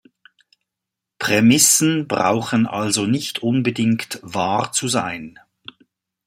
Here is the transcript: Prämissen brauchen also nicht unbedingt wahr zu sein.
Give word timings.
Prämissen 1.19 2.07
brauchen 2.07 2.65
also 2.65 3.05
nicht 3.05 3.43
unbedingt 3.43 4.17
wahr 4.23 4.71
zu 4.71 4.87
sein. 4.87 5.37